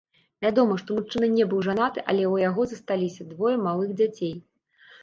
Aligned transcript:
Вядома, 0.45 0.77
што 0.83 0.95
мужчына 0.99 1.29
не 1.35 1.45
быў 1.53 1.61
жанаты, 1.69 1.99
але 2.09 2.23
ў 2.33 2.45
яго 2.49 2.61
засталіся 2.73 3.31
двое 3.37 3.55
малых 3.69 3.97
дзяцей. 4.03 4.39